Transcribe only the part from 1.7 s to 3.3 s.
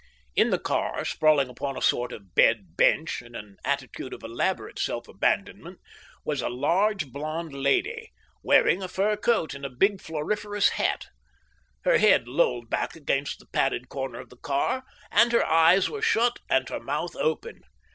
a sort of bed bench,